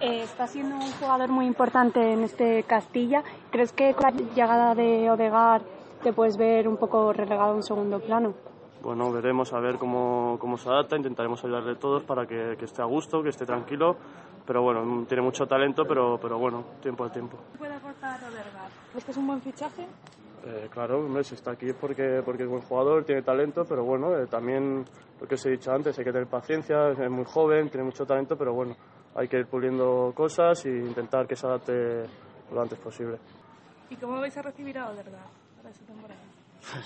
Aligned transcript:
Eh, 0.00 0.22
está 0.22 0.46
siendo 0.46 0.76
un 0.76 0.90
jugador 0.92 1.28
muy 1.30 1.46
importante 1.46 2.12
en 2.12 2.24
este 2.24 2.62
Castilla. 2.64 3.22
¿Crees 3.50 3.72
que 3.72 3.94
con 3.94 4.04
la 4.04 4.10
llegada 4.34 4.74
de 4.74 5.10
Odegar 5.10 5.62
te 6.02 6.12
puedes 6.12 6.36
ver 6.36 6.68
un 6.68 6.76
poco 6.76 7.12
relegado 7.12 7.52
a 7.52 7.54
un 7.54 7.62
segundo 7.62 8.00
plano? 8.00 8.34
Bueno, 8.82 9.10
veremos 9.10 9.52
a 9.54 9.60
ver 9.60 9.76
cómo, 9.76 10.36
cómo 10.38 10.58
se 10.58 10.68
adapta, 10.68 10.96
intentaremos 10.96 11.42
ayudarle 11.42 11.76
todos 11.76 12.02
para 12.02 12.26
que, 12.26 12.56
que, 12.58 12.66
esté 12.66 12.82
a 12.82 12.84
gusto, 12.84 13.22
que 13.22 13.30
esté 13.30 13.46
tranquilo, 13.46 13.96
pero 14.46 14.60
bueno, 14.60 15.06
tiene 15.08 15.22
mucho 15.22 15.46
talento, 15.46 15.84
pero, 15.86 16.18
pero 16.20 16.38
bueno, 16.38 16.64
tiempo 16.82 17.04
al 17.04 17.10
tiempo. 17.10 17.38
¿Qué 17.52 17.58
puede 17.58 17.74
aportar 17.74 18.20
Odegar? 18.24 18.68
¿Este 18.94 19.10
es 19.10 19.16
un 19.16 19.26
buen 19.26 19.40
fichaje? 19.40 19.86
Eh, 20.46 20.68
claro, 20.70 20.98
hombre, 20.98 21.24
si 21.24 21.34
está 21.34 21.52
aquí 21.52 21.70
es 21.70 21.74
porque, 21.74 22.20
porque 22.22 22.42
es 22.42 22.48
buen 22.48 22.60
jugador, 22.60 23.04
tiene 23.04 23.22
talento, 23.22 23.64
pero 23.66 23.82
bueno, 23.82 24.14
eh, 24.14 24.26
también 24.26 24.84
lo 25.18 25.26
que 25.26 25.36
os 25.36 25.46
he 25.46 25.50
dicho 25.50 25.72
antes, 25.72 25.98
hay 25.98 26.04
que 26.04 26.12
tener 26.12 26.26
paciencia, 26.26 26.90
es 26.90 27.10
muy 27.10 27.24
joven, 27.24 27.70
tiene 27.70 27.84
mucho 27.84 28.04
talento, 28.04 28.36
pero 28.36 28.52
bueno, 28.52 28.76
hay 29.14 29.26
que 29.26 29.38
ir 29.38 29.46
puliendo 29.46 30.12
cosas 30.14 30.66
e 30.66 30.70
intentar 30.70 31.26
que 31.26 31.34
se 31.34 31.46
adapte 31.46 32.04
lo 32.52 32.60
antes 32.60 32.78
posible. 32.78 33.16
¿Y 33.88 33.96
cómo 33.96 34.20
vais 34.20 34.36
a 34.36 34.42
recibir 34.42 34.76
a 34.76 34.90
Odegaard 34.90 35.08
para 35.56 35.70
esta 35.70 35.86
temporada? 35.86 36.20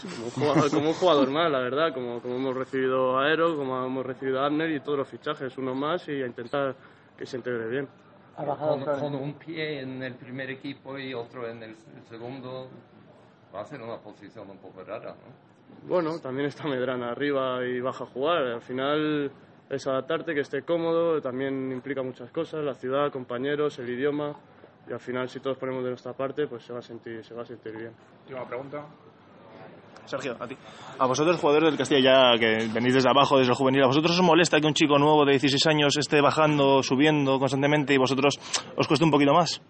como, 0.02 0.25
un 0.25 0.30
jugador, 0.30 0.71
como 0.71 0.88
un 0.91 0.95
jugador 0.95 1.30
más, 1.30 1.51
la 1.51 1.61
verdad, 1.61 1.93
como, 1.93 2.21
como 2.21 2.37
hemos 2.37 2.57
recibido 2.57 3.19
a 3.19 3.27
Aero, 3.27 3.57
como 3.57 3.85
hemos 3.85 4.07
recibido 4.07 4.41
a 4.41 4.47
Abner 4.47 4.71
y 4.71 4.80
todos 4.80 4.99
los 4.99 5.09
fichajes, 5.09 5.59
uno 5.59 5.75
más 5.75 6.07
y 6.09 6.23
a 6.23 6.27
intentar 6.27 6.77
que 7.16 7.27
se 7.27 7.37
integre 7.37 7.69
bien. 7.69 7.88
Con, 8.37 8.85
con, 8.85 9.15
un 9.16 9.35
pie 9.35 9.80
en 9.80 10.01
el 10.01 10.15
primer 10.15 10.49
equipo 10.49 10.97
y 10.97 11.13
otro 11.13 11.49
en 11.49 11.61
el 11.61 11.77
segundo, 12.09 12.69
va 13.55 13.61
a 13.61 13.65
ser 13.65 13.80
una 13.80 13.98
posición 13.98 14.51
un 14.51 14.59
poco 14.59 14.84
rara, 14.84 15.11
¿no? 15.11 15.48
Bueno, 15.88 16.19
también 16.19 16.48
está 16.48 16.66
Medrana 16.66 17.11
arriba 17.11 17.65
y 17.65 17.80
baja 17.80 18.05
a 18.05 18.07
jugar. 18.07 18.43
Al 18.47 18.62
final 18.62 19.30
es 19.71 19.87
adaptarte, 19.87 20.34
que 20.34 20.41
esté 20.41 20.62
cómodo, 20.62 21.21
también 21.21 21.71
implica 21.73 22.02
muchas 22.02 22.30
cosas, 22.30 22.65
la 22.65 22.74
ciudad, 22.74 23.12
compañeros, 23.12 23.79
el 23.79 23.88
idioma. 23.88 24.34
Y 24.88 24.93
al 24.93 25.01
final, 25.01 25.29
si 25.29 25.41
todos 25.41 25.59
ponemos 25.59 25.84
de 25.84 25.91
nuestra 25.91 26.15
parte, 26.15 26.47
pues 26.47 26.65
se 26.65 26.73
va 26.73 26.79
a 26.79 26.83
sentir, 26.83 27.24
se 27.24 27.35
va 27.35 27.43
a 27.43 27.46
sentir 27.46 27.76
bien. 27.76 27.93
Última 28.23 28.46
pregunta. 28.46 28.85
Sergio, 30.09 30.37
a 30.40 30.46
ti. 30.46 30.56
A 30.98 31.06
vosotros, 31.06 31.38
jugadores 31.38 31.68
del 31.70 31.78
Castilla, 31.78 32.32
ya 32.34 32.38
que 32.38 32.68
venís 32.73 32.95
desde 32.95 33.10
abajo, 33.10 33.38
desde 33.38 33.52
el 33.52 33.56
juvenil, 33.56 33.82
¿a 33.84 33.87
vosotros 33.87 34.18
os 34.18 34.23
molesta 34.24 34.59
que 34.60 34.66
un 34.66 34.74
chico 34.74 34.98
nuevo 34.98 35.24
de 35.24 35.32
16 35.32 35.66
años 35.66 35.96
esté 35.98 36.20
bajando, 36.20 36.82
subiendo 36.82 37.38
constantemente 37.38 37.92
y 37.92 37.98
vosotros 37.98 38.38
os 38.76 38.88
cueste 38.88 39.04
un 39.04 39.10
poquito 39.10 39.32
más? 39.34 39.60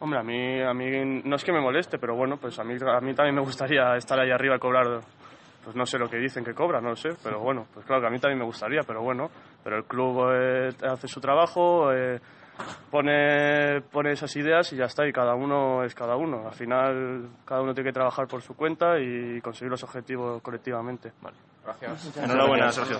Hombre, 0.00 0.20
a 0.20 0.22
mí, 0.22 0.62
a 0.62 0.72
mí 0.74 1.22
no 1.24 1.36
es 1.36 1.44
que 1.44 1.52
me 1.52 1.60
moleste, 1.60 1.98
pero 1.98 2.14
bueno, 2.14 2.36
pues 2.36 2.58
a 2.58 2.64
mí, 2.64 2.74
a 2.74 3.00
mí 3.00 3.14
también 3.14 3.34
me 3.34 3.40
gustaría 3.40 3.96
estar 3.96 4.20
ahí 4.20 4.30
arriba 4.30 4.56
y 4.56 4.58
cobrar, 4.60 5.00
pues 5.64 5.74
no 5.74 5.84
sé 5.86 5.98
lo 5.98 6.08
que 6.08 6.18
dicen 6.18 6.44
que 6.44 6.54
cobra, 6.54 6.80
no 6.80 6.90
lo 6.90 6.96
sé, 6.96 7.10
pero 7.22 7.40
bueno, 7.40 7.66
pues 7.74 7.84
claro 7.84 8.02
que 8.02 8.06
a 8.06 8.10
mí 8.10 8.18
también 8.20 8.38
me 8.38 8.44
gustaría, 8.44 8.82
pero 8.86 9.02
bueno, 9.02 9.28
pero 9.64 9.78
el 9.78 9.84
club 9.84 10.30
eh, 10.32 10.68
hace 10.88 11.08
su 11.08 11.20
trabajo, 11.20 11.92
eh, 11.92 12.20
pone, 12.90 13.80
pone 13.92 14.12
esas 14.12 14.34
ideas 14.36 14.72
y 14.72 14.76
ya 14.76 14.84
está, 14.84 15.06
y 15.06 15.12
cada 15.12 15.34
uno 15.34 15.84
es 15.84 15.94
cada 15.94 16.16
uno. 16.16 16.46
Al 16.46 16.54
final, 16.54 17.28
cada 17.44 17.62
uno 17.62 17.74
tiene 17.74 17.90
que 17.90 17.94
trabajar 17.94 18.26
por 18.26 18.42
su 18.42 18.54
cuenta 18.54 18.98
y 18.98 19.40
conseguir 19.40 19.70
los 19.70 19.82
objetivos 19.84 20.42
colectivamente. 20.42 21.12
Vale, 21.20 21.36
gracias. 21.64 22.16
Enhorabuena, 22.16 22.70
Sergio. 22.72 22.98